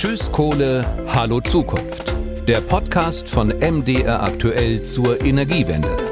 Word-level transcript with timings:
Tschüss 0.00 0.32
Kohle, 0.32 0.82
Hallo 1.08 1.42
Zukunft. 1.42 2.16
Der 2.48 2.62
Podcast 2.62 3.28
von 3.28 3.48
MDR 3.48 4.22
aktuell 4.22 4.82
zur 4.82 5.22
Energiewende. 5.22 6.09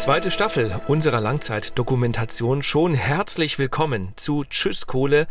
Zweite 0.00 0.30
Staffel 0.30 0.80
unserer 0.86 1.20
Langzeitdokumentation 1.20 2.62
schon 2.62 2.94
herzlich 2.94 3.58
willkommen 3.58 4.14
zu 4.16 4.44
Tschüss 4.44 4.86
Kohle, 4.86 5.26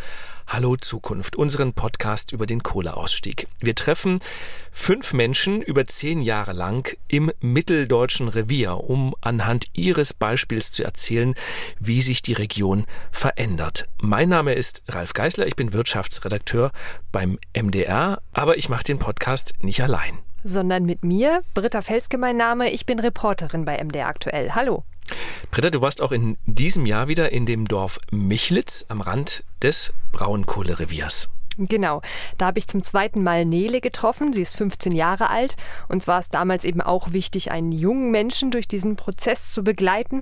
Hallo 0.45 0.75
Zukunft, 0.75 1.37
unseren 1.37 1.73
Podcast 1.73 2.33
über 2.33 2.45
den 2.45 2.61
Kohleausstieg. 2.61 3.47
Wir 3.59 3.73
treffen 3.73 4.19
fünf 4.71 5.13
Menschen 5.13 5.63
über 5.63 5.87
zehn 5.87 6.21
Jahre 6.21 6.53
lang 6.53 6.95
im 7.07 7.31
mitteldeutschen 7.39 8.27
Revier, 8.27 8.77
um 8.77 9.15
anhand 9.21 9.65
ihres 9.73 10.13
Beispiels 10.13 10.71
zu 10.71 10.83
erzählen, 10.83 11.33
wie 11.79 12.03
sich 12.03 12.21
die 12.21 12.33
Region 12.33 12.85
verändert. 13.11 13.89
Mein 13.99 14.29
Name 14.29 14.53
ist 14.53 14.83
Ralf 14.87 15.13
Geisler, 15.13 15.47
ich 15.47 15.55
bin 15.55 15.73
Wirtschaftsredakteur 15.73 16.71
beim 17.11 17.39
MDR, 17.59 18.21
aber 18.33 18.59
ich 18.59 18.69
mache 18.69 18.83
den 18.83 18.99
Podcast 18.99 19.55
nicht 19.61 19.81
allein. 19.81 20.19
Sondern 20.43 20.85
mit 20.85 21.03
mir, 21.03 21.41
Britta 21.53 21.81
Felske 21.81 22.17
mein 22.17 22.37
Name, 22.37 22.69
ich 22.71 22.85
bin 22.85 22.99
Reporterin 22.99 23.65
bei 23.65 23.83
MDR 23.83 24.07
aktuell. 24.07 24.51
Hallo. 24.55 24.83
Britta, 25.51 25.69
du 25.69 25.81
warst 25.81 26.01
auch 26.01 26.11
in 26.11 26.37
diesem 26.45 26.85
Jahr 26.85 27.07
wieder 27.07 27.31
in 27.31 27.45
dem 27.45 27.65
Dorf 27.65 27.99
Michlitz 28.11 28.85
am 28.89 29.01
Rand 29.01 29.43
des 29.61 29.93
Braunkohlereviers. 30.11 31.29
Genau, 31.57 32.01
da 32.37 32.45
habe 32.45 32.59
ich 32.59 32.67
zum 32.67 32.83
zweiten 32.83 33.21
Mal 33.21 33.43
Nele 33.43 33.81
getroffen. 33.81 34.31
Sie 34.31 34.41
ist 34.41 34.55
15 34.55 34.93
Jahre 34.93 35.29
alt. 35.29 35.57
Und 35.89 36.01
zwar 36.01 36.19
ist 36.19 36.33
damals 36.33 36.63
eben 36.63 36.79
auch 36.79 37.11
wichtig, 37.11 37.51
einen 37.51 37.73
jungen 37.73 38.11
Menschen 38.11 38.49
durch 38.49 38.67
diesen 38.67 38.95
Prozess 38.95 39.53
zu 39.53 39.63
begleiten. 39.63 40.21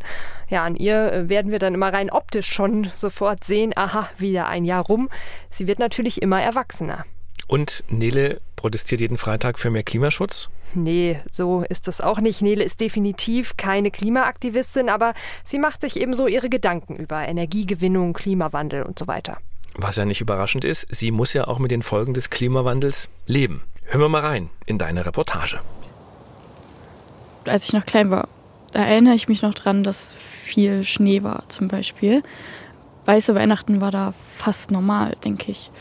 Ja, 0.50 0.64
an 0.64 0.76
ihr 0.76 1.12
äh, 1.12 1.30
werden 1.30 1.52
wir 1.52 1.60
dann 1.60 1.76
immer 1.76 1.94
rein 1.94 2.10
optisch 2.10 2.52
schon 2.52 2.86
sofort 2.94 3.44
sehen, 3.44 3.74
aha, 3.76 4.10
wieder 4.18 4.48
ein 4.48 4.66
Jahr 4.66 4.84
rum. 4.84 5.10
Sie 5.52 5.68
wird 5.68 5.78
natürlich 5.78 6.24
immer 6.24 6.42
erwachsener. 6.42 7.06
Und 7.48 7.84
Nele 7.90 8.42
protestiert 8.58 9.00
jeden 9.00 9.18
Freitag 9.18 9.58
für 9.58 9.70
mehr 9.70 9.84
Klimaschutz? 9.84 10.50
Nee, 10.74 11.22
so 11.32 11.64
ist 11.70 11.88
es 11.88 12.02
auch 12.02 12.20
nicht. 12.20 12.42
Nele 12.42 12.66
ist 12.66 12.82
definitiv 12.82 13.56
keine 13.56 13.90
Klimaaktivistin, 13.90 14.90
aber 14.90 15.14
sie 15.46 15.60
macht 15.60 15.80
sich 15.80 15.96
ebenso 15.96 16.28
ihre 16.28 16.50
Gedanken 16.50 16.98
über 16.98 17.26
Energiegewinnung, 17.26 18.12
Klimawandel 18.12 18.84
und 18.84 19.00
so 19.00 19.08
weiter. 19.08 19.38
Was 19.76 19.96
ja 19.96 20.06
nicht 20.06 20.20
überraschend 20.20 20.66
ist, 20.66 20.88
sie 20.90 21.12
muss 21.12 21.34
ja 21.34 21.48
auch 21.48 21.60
mit 21.60 21.72
den 21.72 21.84
Folgen 21.84 22.14
des 22.14 22.30
Klimawandels 22.30 23.10
leben. 23.28 23.64
Hören 23.86 24.02
wir 24.02 24.10
mal 24.10 24.22
rein 24.22 24.50
in 24.66 24.78
deine 24.78 25.06
Reportage. 25.06 25.60
Als 27.46 27.68
ich 27.68 27.74
noch 27.74 27.86
klein 27.86 28.10
war, 28.12 28.28
da 28.74 28.84
erinnere 28.84 29.16
ich 29.16 29.30
mich 29.30 29.42
noch 29.42 29.54
dran, 29.54 29.84
dass 29.84 30.14
viel 30.14 30.84
Schnee 30.84 31.24
war 31.24 31.48
zum 31.48 31.70
Beispiel. 31.70 32.24
Weiße 33.06 33.36
Weihnachten 33.36 33.80
war 33.80 33.92
da 33.92 34.14
fast 34.36 34.72
normal, 34.72 35.16
denke 35.24 35.52
ich. 35.52 35.72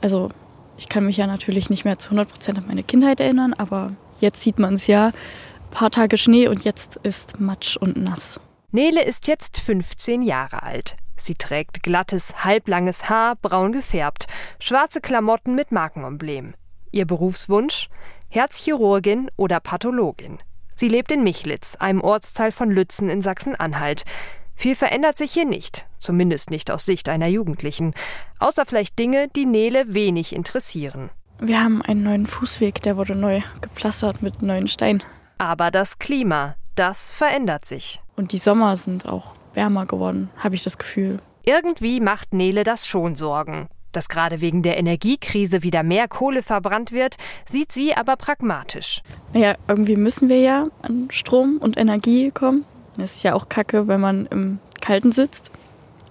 Also 0.00 0.30
ich 0.76 0.88
kann 0.88 1.04
mich 1.04 1.16
ja 1.16 1.26
natürlich 1.26 1.70
nicht 1.70 1.84
mehr 1.84 1.98
zu 1.98 2.08
100 2.08 2.28
Prozent 2.28 2.58
an 2.58 2.66
meine 2.66 2.82
Kindheit 2.82 3.20
erinnern, 3.20 3.54
aber 3.54 3.92
jetzt 4.20 4.42
sieht 4.42 4.58
man 4.58 4.74
es 4.74 4.86
ja. 4.86 5.08
Ein 5.08 5.70
paar 5.70 5.90
Tage 5.90 6.16
Schnee 6.16 6.48
und 6.48 6.64
jetzt 6.64 6.96
ist 7.02 7.40
Matsch 7.40 7.76
und 7.76 7.96
nass. 7.96 8.40
Nele 8.70 9.04
ist 9.04 9.28
jetzt 9.28 9.58
15 9.60 10.22
Jahre 10.22 10.62
alt. 10.62 10.96
Sie 11.16 11.34
trägt 11.34 11.82
glattes, 11.82 12.44
halblanges 12.44 13.08
Haar, 13.08 13.36
braun 13.36 13.72
gefärbt, 13.72 14.26
schwarze 14.58 15.00
Klamotten 15.00 15.54
mit 15.54 15.70
Markenemblem. 15.70 16.54
Ihr 16.90 17.06
Berufswunsch? 17.06 17.88
Herzchirurgin 18.28 19.30
oder 19.36 19.60
Pathologin. 19.60 20.38
Sie 20.74 20.88
lebt 20.88 21.12
in 21.12 21.22
Michlitz, 21.22 21.76
einem 21.76 22.00
Ortsteil 22.00 22.50
von 22.50 22.70
Lützen 22.70 23.10
in 23.10 23.20
Sachsen-Anhalt. 23.20 24.04
Viel 24.54 24.74
verändert 24.74 25.18
sich 25.18 25.32
hier 25.32 25.44
nicht, 25.44 25.86
zumindest 26.02 26.50
nicht 26.50 26.70
aus 26.70 26.84
Sicht 26.84 27.08
einer 27.08 27.28
Jugendlichen, 27.28 27.94
außer 28.38 28.66
vielleicht 28.66 28.98
Dinge, 28.98 29.28
die 29.34 29.46
Nele 29.46 29.94
wenig 29.94 30.34
interessieren. 30.34 31.10
Wir 31.40 31.62
haben 31.62 31.82
einen 31.82 32.02
neuen 32.02 32.26
Fußweg, 32.26 32.82
der 32.82 32.96
wurde 32.96 33.14
neu 33.14 33.40
gepflastert 33.60 34.22
mit 34.22 34.42
neuen 34.42 34.68
Steinen. 34.68 35.02
Aber 35.38 35.70
das 35.70 35.98
Klima, 35.98 36.54
das 36.76 37.10
verändert 37.10 37.66
sich. 37.66 38.00
Und 38.14 38.32
die 38.32 38.38
Sommer 38.38 38.76
sind 38.76 39.06
auch 39.06 39.34
wärmer 39.54 39.86
geworden, 39.86 40.30
habe 40.36 40.54
ich 40.54 40.62
das 40.62 40.78
Gefühl. 40.78 41.20
Irgendwie 41.44 42.00
macht 42.00 42.32
Nele 42.32 42.62
das 42.62 42.86
schon 42.86 43.16
Sorgen. 43.16 43.68
Dass 43.90 44.08
gerade 44.08 44.40
wegen 44.40 44.62
der 44.62 44.78
Energiekrise 44.78 45.62
wieder 45.62 45.82
mehr 45.82 46.08
Kohle 46.08 46.42
verbrannt 46.42 46.92
wird, 46.92 47.16
sieht 47.44 47.72
sie 47.72 47.94
aber 47.94 48.16
pragmatisch. 48.16 49.02
Naja, 49.34 49.56
irgendwie 49.68 49.96
müssen 49.96 50.28
wir 50.28 50.38
ja 50.38 50.68
an 50.80 51.08
Strom 51.10 51.58
und 51.58 51.76
Energie 51.76 52.30
kommen. 52.30 52.64
Es 52.96 53.16
ist 53.16 53.22
ja 53.22 53.34
auch 53.34 53.48
kacke, 53.48 53.88
wenn 53.88 54.00
man 54.00 54.26
im 54.26 54.60
Kalten 54.80 55.12
sitzt 55.12 55.50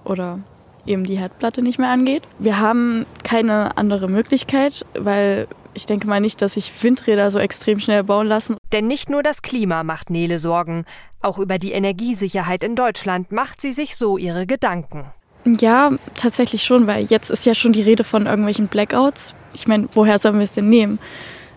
oder 0.03 0.39
eben 0.85 1.03
die 1.03 1.17
Herdplatte 1.17 1.61
nicht 1.61 1.79
mehr 1.79 1.89
angeht. 1.89 2.23
Wir 2.39 2.59
haben 2.59 3.05
keine 3.23 3.77
andere 3.77 4.07
Möglichkeit, 4.07 4.85
weil 4.93 5.47
ich 5.73 5.85
denke 5.85 6.07
mal 6.07 6.19
nicht, 6.19 6.41
dass 6.41 6.55
sich 6.55 6.71
Windräder 6.83 7.31
so 7.31 7.39
extrem 7.39 7.79
schnell 7.79 8.03
bauen 8.03 8.27
lassen. 8.27 8.57
Denn 8.71 8.87
nicht 8.87 9.09
nur 9.09 9.23
das 9.23 9.41
Klima 9.41 9.83
macht 9.83 10.09
Nele 10.09 10.39
Sorgen, 10.39 10.85
auch 11.21 11.37
über 11.37 11.59
die 11.59 11.71
Energiesicherheit 11.71 12.63
in 12.63 12.75
Deutschland 12.75 13.31
macht 13.31 13.61
sie 13.61 13.71
sich 13.71 13.95
so 13.95 14.17
ihre 14.17 14.45
Gedanken. 14.45 15.05
Ja, 15.45 15.91
tatsächlich 16.15 16.63
schon, 16.63 16.87
weil 16.87 17.05
jetzt 17.05 17.31
ist 17.31 17.45
ja 17.45 17.55
schon 17.55 17.73
die 17.73 17.81
Rede 17.81 18.03
von 18.03 18.25
irgendwelchen 18.25 18.67
Blackouts. 18.67 19.33
Ich 19.53 19.67
meine, 19.67 19.87
woher 19.93 20.19
sollen 20.19 20.35
wir 20.35 20.43
es 20.43 20.53
denn 20.53 20.69
nehmen? 20.69 20.99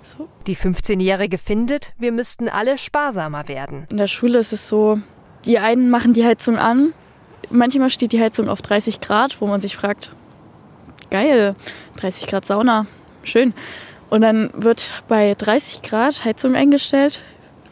So. 0.02 0.28
Die 0.46 0.56
15-Jährige 0.56 1.38
findet, 1.38 1.92
wir 1.98 2.12
müssten 2.12 2.48
alle 2.48 2.78
sparsamer 2.78 3.48
werden. 3.48 3.86
In 3.90 3.96
der 3.96 4.06
Schule 4.06 4.38
ist 4.38 4.52
es 4.52 4.68
so, 4.68 4.98
die 5.44 5.58
einen 5.58 5.90
machen 5.90 6.12
die 6.12 6.24
Heizung 6.24 6.56
an. 6.56 6.92
Manchmal 7.50 7.90
steht 7.90 8.12
die 8.12 8.20
Heizung 8.20 8.48
auf 8.48 8.62
30 8.62 9.00
Grad, 9.00 9.40
wo 9.40 9.46
man 9.46 9.60
sich 9.60 9.76
fragt, 9.76 10.12
geil, 11.10 11.54
30 11.96 12.26
Grad 12.26 12.44
Sauna, 12.44 12.86
schön. 13.22 13.54
Und 14.10 14.20
dann 14.20 14.50
wird 14.54 15.02
bei 15.08 15.34
30 15.34 15.82
Grad 15.82 16.24
Heizung 16.24 16.54
eingestellt, 16.54 17.22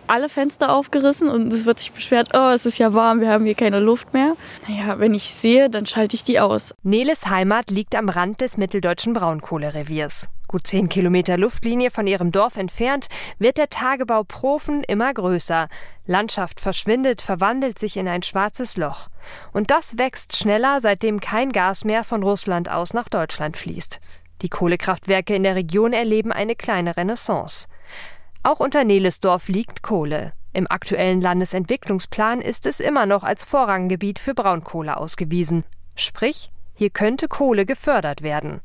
alle 0.07 0.29
Fenster 0.29 0.73
aufgerissen 0.75 1.29
und 1.29 1.53
es 1.53 1.67
wird 1.67 1.79
sich 1.79 1.93
beschwert, 1.93 2.31
oh, 2.35 2.51
es 2.51 2.67
ist 2.67 2.79
ja 2.79 2.93
warm, 2.93 3.21
wir 3.21 3.31
haben 3.31 3.45
hier 3.45 3.55
keine 3.55 3.81
Luft 3.81 4.13
mehr. 4.13 4.35
Naja, 4.69 4.99
wenn 4.99 5.15
ich 5.15 5.25
sehe, 5.25 5.71
dann 5.71 5.87
schalte 5.87 6.17
ich 6.17 6.25
die 6.25 6.41
aus. 6.41 6.75
Neles 6.83 7.27
Heimat 7.27 7.71
liegt 7.71 7.95
am 7.95 8.09
Rand 8.09 8.41
des 8.41 8.57
mitteldeutschen 8.57 9.13
Braunkohlereviers. 9.13 10.29
Gut 10.53 10.67
zehn 10.67 10.91
Kilometer 10.91 11.39
Luftlinie 11.39 11.91
von 11.91 12.07
ihrem 12.07 12.31
Dorf 12.31 12.59
entfernt 12.59 13.07
wird 13.39 13.57
der 13.57 13.71
Tagebau 13.71 14.23
Profen 14.23 14.85
immer 14.85 15.15
größer. 15.15 15.67
Landschaft 16.05 16.61
verschwindet, 16.61 17.23
verwandelt 17.23 17.79
sich 17.79 17.97
in 17.97 18.07
ein 18.07 18.23
schwarzes 18.23 18.77
Loch. 18.77 19.09
Und 19.55 19.71
das 19.71 19.97
wächst 19.97 20.37
schneller, 20.37 20.83
seitdem 20.83 21.21
kein 21.21 21.53
Gas 21.53 21.87
mehr 21.87 22.05
von 22.05 22.23
Russland 22.23 22.71
aus 22.71 22.93
nach 22.93 23.09
Deutschland 23.09 23.57
fließt. 23.57 23.99
Die 24.43 24.51
Kohlekraftwerke 24.51 25.35
in 25.35 25.43
der 25.43 25.55
Region 25.55 25.95
erleben 25.95 26.33
eine 26.33 26.55
kleine 26.55 26.99
Renaissance. 26.99 27.67
Auch 28.43 28.61
unter 28.61 28.85
Nelesdorf 28.85 29.49
liegt 29.49 29.81
Kohle. 29.81 30.35
Im 30.53 30.71
aktuellen 30.71 31.23
Landesentwicklungsplan 31.23 32.43
ist 32.43 32.67
es 32.67 32.79
immer 32.79 33.07
noch 33.07 33.25
als 33.25 33.43
Vorranggebiet 33.43 34.19
für 34.19 34.35
Braunkohle 34.35 34.99
ausgewiesen. 34.99 35.65
Sprich, 35.95 36.51
hier 36.75 36.91
könnte 36.91 37.29
Kohle 37.29 37.65
gefördert 37.65 38.21
werden. 38.21 38.61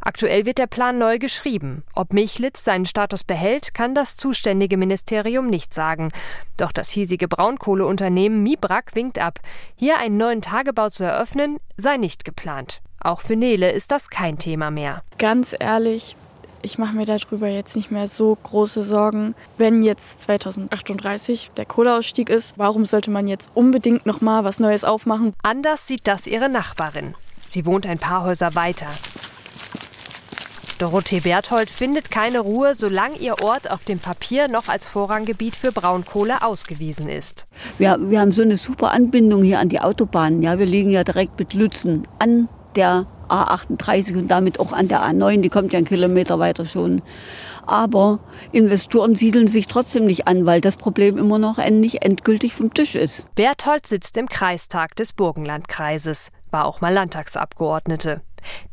Aktuell 0.00 0.46
wird 0.46 0.58
der 0.58 0.66
Plan 0.66 0.98
neu 0.98 1.18
geschrieben. 1.18 1.84
Ob 1.94 2.12
Michlitz 2.12 2.64
seinen 2.64 2.86
Status 2.86 3.24
behält, 3.24 3.74
kann 3.74 3.94
das 3.94 4.16
zuständige 4.16 4.76
Ministerium 4.76 5.48
nicht 5.48 5.74
sagen. 5.74 6.10
Doch 6.56 6.72
das 6.72 6.88
hiesige 6.88 7.28
Braunkohleunternehmen 7.28 8.42
Mibrak 8.42 8.94
winkt 8.94 9.18
ab. 9.18 9.40
Hier 9.76 9.98
einen 9.98 10.16
neuen 10.16 10.42
Tagebau 10.42 10.88
zu 10.88 11.04
eröffnen, 11.04 11.58
sei 11.76 11.96
nicht 11.96 12.24
geplant. 12.24 12.80
Auch 13.00 13.20
für 13.20 13.36
Nele 13.36 13.70
ist 13.70 13.90
das 13.90 14.10
kein 14.10 14.38
Thema 14.38 14.70
mehr. 14.70 15.02
Ganz 15.18 15.54
ehrlich, 15.58 16.16
ich 16.62 16.78
mache 16.78 16.94
mir 16.94 17.06
darüber 17.06 17.46
jetzt 17.46 17.76
nicht 17.76 17.90
mehr 17.90 18.08
so 18.08 18.36
große 18.42 18.82
Sorgen. 18.82 19.34
Wenn 19.56 19.82
jetzt 19.82 20.22
2038 20.22 21.52
der 21.56 21.66
Kohleausstieg 21.66 22.28
ist, 22.28 22.54
warum 22.56 22.84
sollte 22.84 23.10
man 23.10 23.28
jetzt 23.28 23.50
unbedingt 23.54 24.06
noch 24.06 24.20
mal 24.20 24.44
was 24.44 24.58
Neues 24.58 24.84
aufmachen? 24.84 25.34
Anders 25.42 25.86
sieht 25.86 26.06
das 26.08 26.26
ihre 26.26 26.48
Nachbarin. 26.48 27.14
Sie 27.46 27.64
wohnt 27.64 27.86
ein 27.86 27.98
paar 27.98 28.24
Häuser 28.24 28.54
weiter. 28.54 28.88
Dorothee 30.78 31.18
Berthold 31.18 31.70
findet 31.70 32.08
keine 32.08 32.38
Ruhe, 32.38 32.76
solange 32.76 33.16
ihr 33.18 33.42
Ort 33.42 33.68
auf 33.68 33.84
dem 33.84 33.98
Papier 33.98 34.46
noch 34.46 34.68
als 34.68 34.86
Vorranggebiet 34.86 35.56
für 35.56 35.72
Braunkohle 35.72 36.42
ausgewiesen 36.42 37.08
ist. 37.08 37.48
Wir, 37.78 37.98
wir 38.00 38.20
haben 38.20 38.30
so 38.30 38.42
eine 38.42 38.56
super 38.56 38.92
Anbindung 38.92 39.42
hier 39.42 39.58
an 39.58 39.68
die 39.68 39.80
Autobahn. 39.80 40.40
Ja, 40.40 40.60
wir 40.60 40.66
liegen 40.66 40.90
ja 40.90 41.02
direkt 41.02 41.36
mit 41.36 41.52
Lützen 41.52 42.06
an 42.20 42.48
der 42.76 43.06
A38 43.28 44.16
und 44.16 44.28
damit 44.28 44.60
auch 44.60 44.72
an 44.72 44.86
der 44.86 45.02
A9, 45.02 45.40
die 45.40 45.48
kommt 45.48 45.72
ja 45.72 45.78
einen 45.78 45.86
Kilometer 45.86 46.38
weiter 46.38 46.64
schon. 46.64 47.02
Aber 47.66 48.20
Investoren 48.52 49.16
siedeln 49.16 49.48
sich 49.48 49.66
trotzdem 49.66 50.06
nicht 50.06 50.28
an, 50.28 50.46
weil 50.46 50.60
das 50.60 50.76
Problem 50.76 51.18
immer 51.18 51.40
noch 51.40 51.58
nicht 51.58 52.04
endgültig 52.04 52.54
vom 52.54 52.72
Tisch 52.72 52.94
ist. 52.94 53.26
Berthold 53.34 53.88
sitzt 53.88 54.16
im 54.16 54.28
Kreistag 54.28 54.94
des 54.94 55.12
Burgenlandkreises, 55.12 56.30
war 56.52 56.66
auch 56.66 56.80
mal 56.80 56.94
Landtagsabgeordnete. 56.94 58.22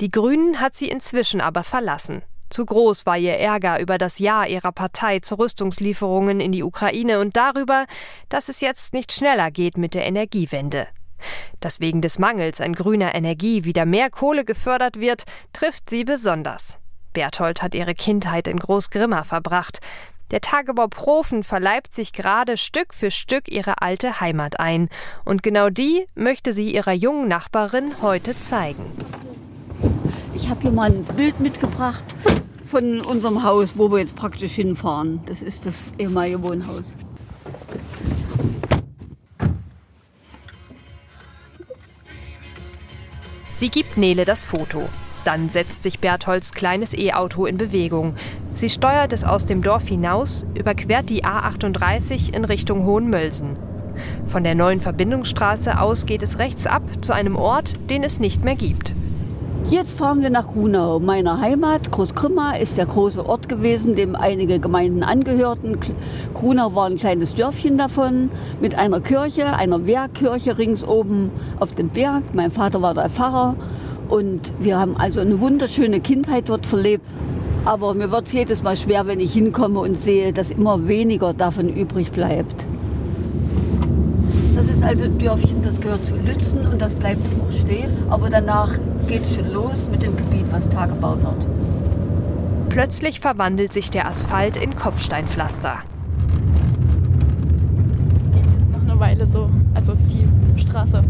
Die 0.01 0.09
Grünen 0.09 0.59
hat 0.59 0.75
sie 0.75 0.89
inzwischen 0.89 1.41
aber 1.41 1.63
verlassen. 1.63 2.21
Zu 2.49 2.65
groß 2.65 3.05
war 3.05 3.17
ihr 3.17 3.37
Ärger 3.37 3.79
über 3.79 3.97
das 3.97 4.19
Ja 4.19 4.45
ihrer 4.45 4.71
Partei 4.71 5.19
zu 5.19 5.35
Rüstungslieferungen 5.35 6.39
in 6.39 6.51
die 6.51 6.63
Ukraine 6.63 7.19
und 7.19 7.35
darüber, 7.35 7.85
dass 8.29 8.49
es 8.49 8.61
jetzt 8.61 8.93
nicht 8.93 9.11
schneller 9.11 9.51
geht 9.51 9.77
mit 9.77 9.93
der 9.93 10.05
Energiewende. 10.05 10.87
Dass 11.59 11.79
wegen 11.79 12.01
des 12.01 12.19
Mangels 12.19 12.61
an 12.61 12.73
grüner 12.73 13.15
Energie 13.15 13.65
wieder 13.65 13.85
mehr 13.85 14.09
Kohle 14.09 14.45
gefördert 14.45 14.99
wird, 14.99 15.23
trifft 15.53 15.89
sie 15.89 16.03
besonders. 16.03 16.79
Berthold 17.13 17.61
hat 17.61 17.73
ihre 17.73 17.95
Kindheit 17.95 18.47
in 18.47 18.59
Großgrimma 18.59 19.23
verbracht. 19.23 19.79
Der 20.31 20.41
Tagebau 20.41 20.87
Profen 20.87 21.43
verleibt 21.43 21.93
sich 21.95 22.13
gerade 22.13 22.57
Stück 22.57 22.93
für 22.93 23.11
Stück 23.11 23.47
ihre 23.47 23.81
alte 23.81 24.19
Heimat 24.19 24.59
ein. 24.59 24.89
Und 25.23 25.43
genau 25.43 25.69
die 25.69 26.05
möchte 26.15 26.51
sie 26.51 26.73
ihrer 26.73 26.93
jungen 26.93 27.27
Nachbarin 27.27 28.01
heute 28.01 28.39
zeigen. 28.41 28.91
Ich 30.45 30.51
habe 30.51 30.61
hier 30.61 30.71
mal 30.71 30.91
ein 30.91 31.03
Bild 31.03 31.39
mitgebracht 31.39 32.03
von 32.67 33.01
unserem 33.01 33.41
Haus, 33.41 33.79
wo 33.79 33.91
wir 33.91 33.97
jetzt 33.97 34.15
praktisch 34.15 34.51
hinfahren. 34.53 35.19
Das 35.25 35.41
ist 35.41 35.65
das 35.65 35.85
ehemalige 35.97 36.43
Wohnhaus. 36.43 36.95
Sie 43.57 43.69
gibt 43.69 43.97
Nele 43.97 44.23
das 44.23 44.43
Foto. 44.43 44.83
Dann 45.23 45.49
setzt 45.49 45.81
sich 45.81 45.97
Bertholds 45.97 46.51
kleines 46.51 46.95
E-Auto 46.95 47.47
in 47.47 47.57
Bewegung. 47.57 48.13
Sie 48.53 48.69
steuert 48.69 49.13
es 49.13 49.23
aus 49.23 49.47
dem 49.47 49.63
Dorf 49.63 49.87
hinaus, 49.87 50.45
überquert 50.53 51.09
die 51.09 51.25
A38 51.25 52.35
in 52.35 52.45
Richtung 52.45 52.85
Hohenmölsen. 52.85 53.57
Von 54.27 54.43
der 54.43 54.53
neuen 54.53 54.79
Verbindungsstraße 54.79 55.79
aus 55.79 56.05
geht 56.05 56.21
es 56.21 56.37
rechts 56.37 56.67
ab 56.67 56.83
zu 57.01 57.13
einem 57.13 57.35
Ort, 57.35 57.89
den 57.89 58.03
es 58.03 58.19
nicht 58.19 58.43
mehr 58.43 58.55
gibt. 58.55 58.93
Jetzt 59.67 59.97
fahren 59.97 60.21
wir 60.21 60.29
nach 60.29 60.45
Grunau, 60.47 60.99
meiner 60.99 61.41
Heimat. 61.41 61.89
Großgrimma 61.89 62.51
ist 62.51 62.77
der 62.77 62.85
große 62.85 63.27
Ort 63.27 63.49
gewesen, 63.49 63.95
dem 63.95 64.15
einige 64.15 64.59
Gemeinden 64.59 65.01
angehörten. 65.01 65.79
Grunau 66.35 66.75
war 66.75 66.85
ein 66.85 66.97
kleines 66.97 67.33
Dörfchen 67.33 67.75
davon 67.75 68.29
mit 68.61 68.75
einer 68.75 69.01
Kirche, 69.01 69.55
einer 69.55 69.87
Wehrkirche 69.87 70.59
rings 70.59 70.83
oben 70.87 71.31
auf 71.59 71.73
dem 71.73 71.89
Berg. 71.89 72.21
Mein 72.33 72.51
Vater 72.51 72.83
war 72.83 72.93
der 72.93 73.09
Pfarrer 73.09 73.55
und 74.07 74.53
wir 74.59 74.77
haben 74.77 74.97
also 74.97 75.19
eine 75.19 75.39
wunderschöne 75.39 75.99
Kindheit 75.99 76.47
dort 76.47 76.67
verlebt. 76.67 77.07
Aber 77.65 77.95
mir 77.95 78.11
wird 78.11 78.27
es 78.27 78.33
jedes 78.33 78.61
Mal 78.61 78.77
schwer, 78.77 79.07
wenn 79.07 79.19
ich 79.19 79.33
hinkomme 79.33 79.79
und 79.79 79.97
sehe, 79.97 80.31
dass 80.31 80.51
immer 80.51 80.87
weniger 80.87 81.33
davon 81.33 81.69
übrig 81.69 82.11
bleibt. 82.11 82.67
Das 84.55 84.67
ist 84.67 84.83
also 84.83 85.05
ein 85.05 85.17
Dörfchen, 85.17 85.63
das 85.63 85.81
gehört 85.81 86.05
zu 86.05 86.13
Lützen 86.17 86.67
und 86.71 86.79
das 86.79 86.93
bleibt 86.93 87.21
auch 87.41 87.51
stehen. 87.51 87.89
Aber 88.11 88.29
danach 88.29 88.77
geht 89.07 89.23
es 89.23 89.35
schon 89.35 89.51
los 89.51 89.87
mit 89.89 90.01
dem 90.01 90.15
Gebiet, 90.17 90.45
was 90.51 90.69
Tagebau 90.69 91.17
wird. 91.17 92.69
Plötzlich 92.69 93.19
verwandelt 93.19 93.71
sich 93.71 93.91
der 93.91 94.07
Asphalt 94.07 94.57
in 94.57 94.75
Kopfsteinpflaster. 94.75 95.83
Es 98.17 98.31
geht 98.31 98.45
jetzt 98.59 98.71
noch 98.71 98.81
eine 98.81 98.99
Weile 98.99 99.25
so, 99.25 99.49
also 99.73 99.93
die 100.09 100.27
Straße. 100.59 101.03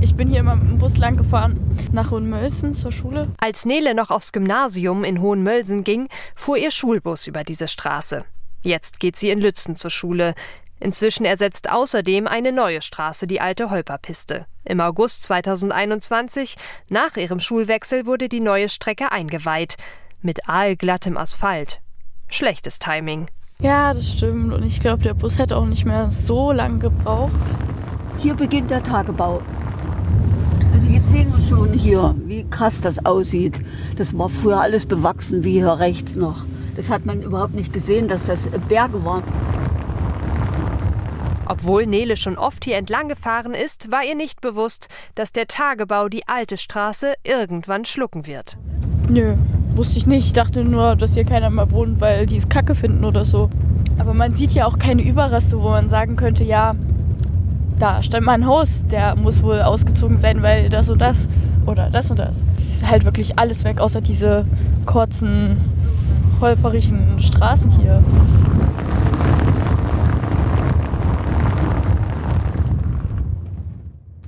Ich 0.00 0.14
bin 0.14 0.28
hier 0.28 0.40
immer 0.40 0.56
mit 0.56 0.70
dem 0.70 0.78
Bus 0.78 0.96
lang 0.96 1.16
gefahren 1.16 1.58
nach 1.92 2.10
Hohenmölsen 2.10 2.74
zur 2.74 2.92
Schule. 2.92 3.28
Als 3.40 3.64
Nele 3.64 3.94
noch 3.94 4.10
aufs 4.10 4.32
Gymnasium 4.32 5.04
in 5.04 5.20
Hohenmölsen 5.20 5.84
ging, 5.84 6.08
fuhr 6.36 6.56
ihr 6.56 6.70
Schulbus 6.70 7.26
über 7.26 7.44
diese 7.44 7.68
Straße. 7.68 8.24
Jetzt 8.64 8.98
geht 8.98 9.16
sie 9.16 9.30
in 9.30 9.40
Lützen 9.40 9.76
zur 9.76 9.90
Schule. 9.90 10.34
Inzwischen 10.80 11.24
ersetzt 11.24 11.70
außerdem 11.70 12.26
eine 12.26 12.52
neue 12.52 12.82
Straße 12.82 13.26
die 13.26 13.40
alte 13.40 13.70
Holperpiste. 13.70 14.46
Im 14.64 14.80
August 14.80 15.22
2021, 15.24 16.56
nach 16.88 17.16
ihrem 17.16 17.40
Schulwechsel, 17.40 18.06
wurde 18.06 18.28
die 18.28 18.40
neue 18.40 18.68
Strecke 18.68 19.12
eingeweiht. 19.12 19.76
Mit 20.20 20.48
aalglattem 20.48 21.16
Asphalt. 21.16 21.80
Schlechtes 22.28 22.78
Timing. 22.78 23.28
Ja, 23.60 23.94
das 23.94 24.10
stimmt. 24.10 24.52
Und 24.52 24.64
ich 24.64 24.80
glaube, 24.80 25.02
der 25.02 25.14
Bus 25.14 25.38
hätte 25.38 25.56
auch 25.56 25.66
nicht 25.66 25.84
mehr 25.84 26.10
so 26.10 26.50
lange 26.50 26.78
gebraucht. 26.78 27.32
Hier 28.18 28.34
beginnt 28.34 28.70
der 28.70 28.82
Tagebau. 28.82 29.42
Also 30.72 30.86
jetzt 30.88 31.10
sehen 31.10 31.32
wir 31.34 31.42
schon 31.42 31.72
hier, 31.72 32.14
wie 32.24 32.44
krass 32.48 32.80
das 32.80 33.04
aussieht. 33.06 33.60
Das 33.96 34.16
war 34.18 34.28
früher 34.28 34.60
alles 34.60 34.86
bewachsen, 34.86 35.44
wie 35.44 35.52
hier 35.52 35.78
rechts 35.78 36.16
noch. 36.16 36.44
Das 36.74 36.90
hat 36.90 37.06
man 37.06 37.22
überhaupt 37.22 37.54
nicht 37.54 37.72
gesehen, 37.72 38.08
dass 38.08 38.24
das 38.24 38.48
Berge 38.68 39.04
waren. 39.04 39.22
Obwohl 41.46 41.86
Nele 41.86 42.16
schon 42.16 42.38
oft 42.38 42.64
hier 42.64 42.76
entlang 42.76 43.08
gefahren 43.08 43.54
ist, 43.54 43.90
war 43.90 44.02
ihr 44.04 44.14
nicht 44.14 44.40
bewusst, 44.40 44.88
dass 45.14 45.32
der 45.32 45.46
Tagebau 45.46 46.08
die 46.08 46.26
alte 46.26 46.56
Straße 46.56 47.14
irgendwann 47.22 47.84
schlucken 47.84 48.26
wird. 48.26 48.56
Nö, 49.08 49.34
wusste 49.74 49.98
ich 49.98 50.06
nicht. 50.06 50.26
Ich 50.26 50.32
dachte 50.32 50.64
nur, 50.64 50.96
dass 50.96 51.14
hier 51.14 51.24
keiner 51.24 51.50
mehr 51.50 51.70
wohnt, 51.70 52.00
weil 52.00 52.26
die 52.26 52.36
es 52.36 52.48
kacke 52.48 52.74
finden 52.74 53.04
oder 53.04 53.24
so. 53.24 53.50
Aber 53.98 54.14
man 54.14 54.34
sieht 54.34 54.52
ja 54.52 54.66
auch 54.66 54.78
keine 54.78 55.02
Überreste, 55.02 55.60
wo 55.60 55.68
man 55.68 55.88
sagen 55.88 56.16
könnte, 56.16 56.44
ja, 56.44 56.74
da 57.78 58.02
stand 58.02 58.24
mal 58.24 58.32
ein 58.32 58.46
Haus, 58.46 58.86
der 58.86 59.16
muss 59.16 59.42
wohl 59.42 59.60
ausgezogen 59.60 60.18
sein, 60.18 60.42
weil 60.42 60.68
das 60.68 60.88
und 60.88 61.00
das 61.00 61.28
oder 61.66 61.90
das 61.90 62.10
und 62.10 62.18
das. 62.18 62.36
Es 62.56 62.66
ist 62.76 62.86
halt 62.88 63.04
wirklich 63.04 63.38
alles 63.38 63.64
weg, 63.64 63.80
außer 63.80 64.00
diese 64.00 64.46
kurzen, 64.86 65.56
holperigen 66.40 67.20
Straßen 67.20 67.70
hier. 67.70 68.02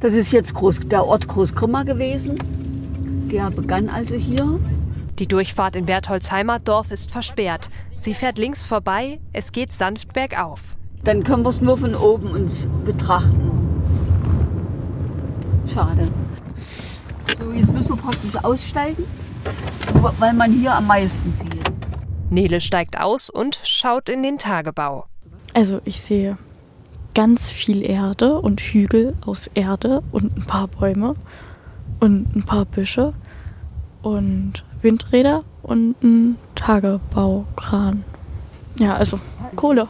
Das 0.06 0.14
ist 0.14 0.30
jetzt 0.30 0.54
Groß, 0.54 0.82
der 0.84 1.04
Ort 1.04 1.26
Großgrimma 1.26 1.82
gewesen. 1.82 2.38
Der 3.28 3.50
begann 3.50 3.88
also 3.88 4.14
hier. 4.14 4.60
Die 5.18 5.26
Durchfahrt 5.26 5.74
in 5.74 5.84
Bertholds 5.84 6.30
Heimatdorf 6.30 6.92
ist 6.92 7.10
versperrt. 7.10 7.70
Sie 8.00 8.14
fährt 8.14 8.38
links 8.38 8.62
vorbei, 8.62 9.18
es 9.32 9.50
geht 9.50 9.72
sanft 9.72 10.12
bergauf. 10.12 10.60
Dann 11.02 11.24
können 11.24 11.42
wir 11.42 11.50
es 11.50 11.60
nur 11.60 11.76
von 11.76 11.96
oben 11.96 12.28
uns 12.28 12.68
betrachten. 12.84 13.50
Schade. 15.66 16.06
So, 17.40 17.50
jetzt 17.50 17.72
müssen 17.72 17.88
wir 17.88 17.96
praktisch 17.96 18.44
aussteigen, 18.44 19.02
weil 20.20 20.34
man 20.34 20.52
hier 20.52 20.72
am 20.72 20.86
meisten 20.86 21.32
sieht. 21.32 21.72
Nele 22.30 22.60
steigt 22.60 23.00
aus 23.00 23.28
und 23.28 23.58
schaut 23.64 24.08
in 24.08 24.22
den 24.22 24.38
Tagebau. 24.38 25.06
Also 25.52 25.80
ich 25.84 26.00
sehe 26.00 26.38
ganz 27.16 27.50
viel 27.50 27.82
Erde 27.82 28.38
und 28.42 28.60
Hügel 28.60 29.16
aus 29.24 29.48
Erde 29.54 30.02
und 30.12 30.36
ein 30.36 30.44
paar 30.44 30.68
Bäume 30.68 31.16
und 31.98 32.36
ein 32.36 32.42
paar 32.42 32.66
Büsche 32.66 33.14
und 34.02 34.64
Windräder 34.82 35.42
und 35.62 35.96
ein 36.02 36.36
Tagebaukran. 36.54 38.04
Ja, 38.78 38.96
also 38.96 39.18
Kohle. 39.56 39.88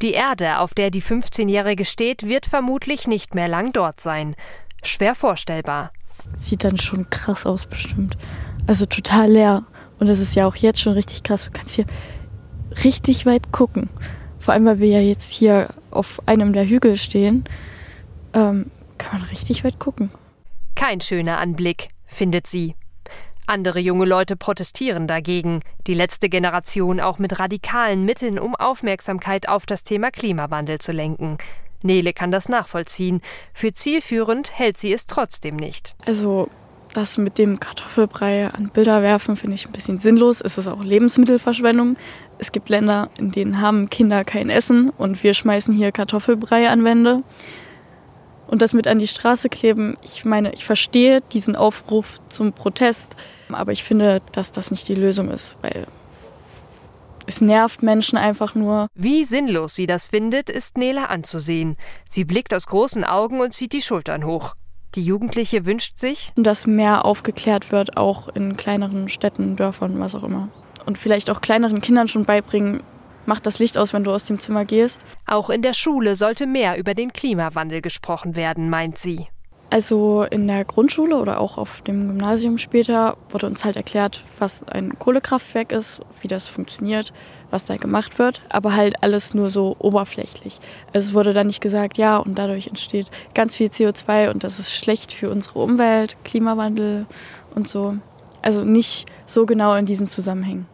Die 0.00 0.12
Erde, 0.12 0.60
auf 0.60 0.72
der 0.72 0.90
die 0.90 1.02
15-Jährige 1.02 1.84
steht, 1.84 2.26
wird 2.26 2.46
vermutlich 2.46 3.06
nicht 3.06 3.34
mehr 3.34 3.48
lang 3.48 3.74
dort 3.74 4.00
sein. 4.00 4.34
Schwer 4.82 5.14
vorstellbar. 5.14 5.92
Sieht 6.36 6.64
dann 6.64 6.78
schon 6.78 7.10
krass 7.10 7.44
aus, 7.44 7.66
bestimmt. 7.66 8.16
Also 8.66 8.86
total 8.86 9.30
leer. 9.30 9.64
Und 9.98 10.06
das 10.06 10.20
ist 10.20 10.34
ja 10.34 10.46
auch 10.46 10.56
jetzt 10.56 10.80
schon 10.80 10.94
richtig 10.94 11.22
krass. 11.22 11.44
Du 11.44 11.50
kannst 11.50 11.74
hier 11.74 11.84
richtig 12.82 13.26
weit 13.26 13.52
gucken. 13.52 13.90
Vor 14.42 14.54
allem, 14.54 14.64
weil 14.64 14.80
wir 14.80 14.88
ja 14.88 15.00
jetzt 15.00 15.30
hier 15.30 15.68
auf 15.92 16.20
einem 16.26 16.52
der 16.52 16.66
Hügel 16.66 16.96
stehen, 16.96 17.44
ähm, 18.34 18.72
kann 18.98 19.20
man 19.20 19.28
richtig 19.28 19.62
weit 19.62 19.78
gucken. 19.78 20.10
Kein 20.74 21.00
schöner 21.00 21.38
Anblick, 21.38 21.90
findet 22.06 22.48
sie. 22.48 22.74
Andere 23.46 23.78
junge 23.78 24.04
Leute 24.04 24.34
protestieren 24.34 25.06
dagegen, 25.06 25.60
die 25.86 25.94
letzte 25.94 26.28
Generation 26.28 26.98
auch 26.98 27.20
mit 27.20 27.38
radikalen 27.38 28.04
Mitteln, 28.04 28.36
um 28.36 28.56
Aufmerksamkeit 28.56 29.48
auf 29.48 29.64
das 29.64 29.84
Thema 29.84 30.10
Klimawandel 30.10 30.80
zu 30.80 30.90
lenken. 30.90 31.38
Nele 31.82 32.12
kann 32.12 32.32
das 32.32 32.48
nachvollziehen. 32.48 33.20
Für 33.54 33.72
zielführend 33.72 34.58
hält 34.58 34.76
sie 34.76 34.92
es 34.92 35.06
trotzdem 35.06 35.54
nicht. 35.54 35.94
Also 36.04 36.48
das 36.92 37.16
mit 37.16 37.38
dem 37.38 37.58
Kartoffelbrei 37.58 38.48
an 38.48 38.68
Bilder 38.68 39.02
werfen 39.02 39.36
finde 39.36 39.54
ich 39.54 39.66
ein 39.66 39.72
bisschen 39.72 39.98
sinnlos. 39.98 40.40
Es 40.40 40.58
ist 40.58 40.68
auch 40.68 40.82
Lebensmittelverschwendung. 40.82 41.96
Es 42.42 42.50
gibt 42.50 42.70
Länder, 42.70 43.08
in 43.18 43.30
denen 43.30 43.60
haben 43.60 43.88
Kinder 43.88 44.24
kein 44.24 44.50
Essen 44.50 44.90
und 44.90 45.22
wir 45.22 45.32
schmeißen 45.32 45.72
hier 45.72 45.92
Kartoffelbrei 45.92 46.68
an 46.68 46.82
Wände. 46.82 47.22
Und 48.48 48.62
das 48.62 48.72
mit 48.72 48.88
an 48.88 48.98
die 48.98 49.06
Straße 49.06 49.48
kleben, 49.48 49.96
ich 50.02 50.24
meine, 50.24 50.52
ich 50.52 50.64
verstehe 50.64 51.20
diesen 51.32 51.54
Aufruf 51.54 52.18
zum 52.30 52.52
Protest, 52.52 53.14
aber 53.48 53.70
ich 53.70 53.84
finde, 53.84 54.22
dass 54.32 54.50
das 54.50 54.72
nicht 54.72 54.88
die 54.88 54.96
Lösung 54.96 55.30
ist, 55.30 55.56
weil 55.62 55.86
es 57.28 57.40
nervt 57.40 57.84
Menschen 57.84 58.18
einfach 58.18 58.56
nur. 58.56 58.88
Wie 58.92 59.22
sinnlos 59.22 59.76
sie 59.76 59.86
das 59.86 60.08
findet, 60.08 60.50
ist 60.50 60.76
Nele 60.76 61.10
anzusehen. 61.10 61.76
Sie 62.10 62.24
blickt 62.24 62.52
aus 62.52 62.66
großen 62.66 63.04
Augen 63.04 63.40
und 63.40 63.54
zieht 63.54 63.72
die 63.72 63.82
Schultern 63.82 64.26
hoch. 64.26 64.56
Die 64.96 65.04
Jugendliche 65.04 65.64
wünscht 65.64 65.96
sich, 65.96 66.32
dass 66.34 66.66
mehr 66.66 67.04
aufgeklärt 67.04 67.70
wird, 67.70 67.96
auch 67.96 68.26
in 68.26 68.56
kleineren 68.56 69.08
Städten, 69.08 69.54
Dörfern, 69.54 70.00
was 70.00 70.16
auch 70.16 70.24
immer. 70.24 70.48
Und 70.86 70.98
vielleicht 70.98 71.30
auch 71.30 71.40
kleineren 71.40 71.80
Kindern 71.80 72.08
schon 72.08 72.24
beibringen, 72.24 72.82
mach 73.26 73.40
das 73.40 73.58
Licht 73.58 73.78
aus, 73.78 73.92
wenn 73.92 74.04
du 74.04 74.10
aus 74.10 74.26
dem 74.26 74.40
Zimmer 74.40 74.64
gehst. 74.64 75.04
Auch 75.26 75.50
in 75.50 75.62
der 75.62 75.74
Schule 75.74 76.16
sollte 76.16 76.46
mehr 76.46 76.78
über 76.78 76.94
den 76.94 77.12
Klimawandel 77.12 77.80
gesprochen 77.80 78.36
werden, 78.36 78.70
meint 78.70 78.98
sie. 78.98 79.28
Also 79.72 80.24
in 80.30 80.48
der 80.48 80.66
Grundschule 80.66 81.16
oder 81.16 81.40
auch 81.40 81.56
auf 81.56 81.80
dem 81.80 82.08
Gymnasium 82.08 82.58
später 82.58 83.16
wurde 83.30 83.46
uns 83.46 83.64
halt 83.64 83.76
erklärt, 83.76 84.22
was 84.38 84.62
ein 84.68 84.98
Kohlekraftwerk 84.98 85.72
ist, 85.72 86.02
wie 86.20 86.28
das 86.28 86.46
funktioniert, 86.46 87.14
was 87.50 87.64
da 87.64 87.76
gemacht 87.76 88.18
wird, 88.18 88.42
aber 88.50 88.76
halt 88.76 89.02
alles 89.02 89.32
nur 89.32 89.48
so 89.48 89.74
oberflächlich. 89.78 90.58
Es 90.92 91.14
wurde 91.14 91.32
dann 91.32 91.46
nicht 91.46 91.62
gesagt, 91.62 91.96
ja, 91.96 92.18
und 92.18 92.38
dadurch 92.38 92.66
entsteht 92.66 93.10
ganz 93.32 93.56
viel 93.56 93.68
CO2 93.68 94.30
und 94.30 94.44
das 94.44 94.58
ist 94.58 94.74
schlecht 94.74 95.10
für 95.10 95.30
unsere 95.30 95.60
Umwelt, 95.60 96.18
Klimawandel 96.22 97.06
und 97.54 97.66
so. 97.66 97.96
Also 98.42 98.64
nicht 98.64 99.06
so 99.24 99.46
genau 99.46 99.74
in 99.76 99.86
diesen 99.86 100.06
Zusammenhängen. 100.06 100.66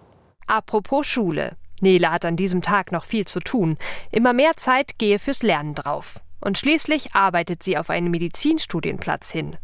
Apropos 0.49 1.07
Schule. 1.07 1.57
Nele 1.81 2.11
hat 2.11 2.25
an 2.25 2.37
diesem 2.37 2.63
Tag 2.63 2.91
noch 2.91 3.05
viel 3.05 3.27
zu 3.27 3.39
tun. 3.39 3.77
Immer 4.11 4.33
mehr 4.33 4.57
Zeit 4.57 4.99
gehe 4.99 5.19
fürs 5.19 5.43
Lernen 5.43 5.75
drauf. 5.75 6.21
Und 6.41 6.59
schließlich 6.59 7.15
arbeitet 7.15 7.63
sie 7.63 7.79
auf 7.79 7.91
einen 7.91 8.11
Medizinstudienplatz 8.11 9.31
hin. 9.31 9.57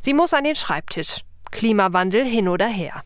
Sie 0.00 0.12
muss 0.12 0.34
an 0.34 0.44
den 0.44 0.56
Schreibtisch. 0.56 1.20
Klimawandel 1.50 2.24
hin 2.24 2.48
oder 2.48 2.66
her. 2.66 3.04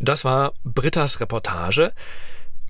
Das 0.00 0.24
war 0.24 0.52
Britta's 0.64 1.20
Reportage. 1.20 1.92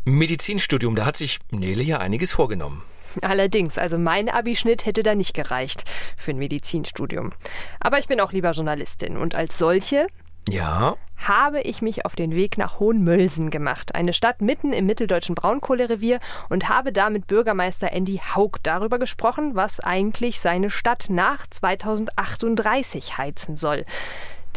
Medizinstudium, 0.04 0.94
da 0.94 1.06
hat 1.06 1.16
sich 1.16 1.38
Nele 1.50 1.82
ja 1.82 1.98
einiges 1.98 2.32
vorgenommen. 2.32 2.82
Allerdings, 3.20 3.78
also 3.78 3.98
mein 3.98 4.28
Abischnitt 4.28 4.86
hätte 4.86 5.02
da 5.02 5.14
nicht 5.14 5.34
gereicht 5.34 5.84
für 6.16 6.32
ein 6.32 6.38
Medizinstudium. 6.38 7.32
Aber 7.80 7.98
ich 7.98 8.08
bin 8.08 8.20
auch 8.20 8.32
lieber 8.32 8.52
Journalistin 8.52 9.16
und 9.16 9.34
als 9.34 9.58
solche 9.58 10.06
Ja, 10.48 10.96
habe 11.16 11.60
ich 11.60 11.82
mich 11.82 12.04
auf 12.04 12.16
den 12.16 12.34
Weg 12.34 12.58
nach 12.58 12.80
Hohenmölsen 12.80 13.50
gemacht, 13.50 13.94
eine 13.94 14.12
Stadt 14.12 14.42
mitten 14.42 14.72
im 14.72 14.86
mitteldeutschen 14.86 15.34
Braunkohlerevier, 15.34 16.18
und 16.48 16.68
habe 16.68 16.92
da 16.92 17.10
mit 17.10 17.26
Bürgermeister 17.26 17.92
Andy 17.92 18.20
Haug 18.34 18.58
darüber 18.62 18.98
gesprochen, 18.98 19.54
was 19.54 19.80
eigentlich 19.80 20.40
seine 20.40 20.70
Stadt 20.70 21.06
nach 21.08 21.46
2038 21.48 23.18
heizen 23.18 23.56
soll. 23.56 23.84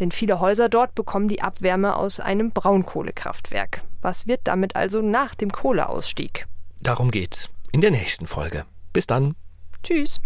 Denn 0.00 0.10
viele 0.10 0.40
Häuser 0.40 0.68
dort 0.68 0.94
bekommen 0.94 1.28
die 1.28 1.40
Abwärme 1.40 1.96
aus 1.96 2.20
einem 2.20 2.50
Braunkohlekraftwerk. 2.50 3.82
Was 4.02 4.26
wird 4.26 4.40
damit 4.44 4.76
also 4.76 5.00
nach 5.02 5.34
dem 5.34 5.50
Kohleausstieg? 5.50 6.46
darum 6.82 7.10
geht's 7.10 7.50
in 7.72 7.80
der 7.80 7.90
nächsten 7.90 8.26
Folge. 8.26 8.64
Bis 8.92 9.06
dann. 9.06 9.34
Tschüss. 9.82 10.20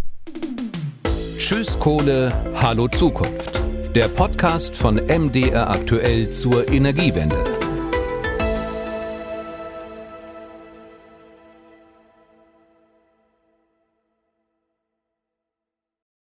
Tschüss 1.38 1.78
Kohle, 1.78 2.32
hallo 2.54 2.86
Zukunft. 2.88 3.69
Der 3.94 4.06
Podcast 4.06 4.76
von 4.76 4.94
MDR 4.94 5.68
aktuell 5.68 6.30
zur 6.30 6.68
Energiewende. 6.68 7.59